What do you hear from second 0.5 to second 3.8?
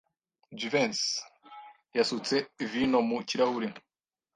Jivency yasutse vino mu kirahure.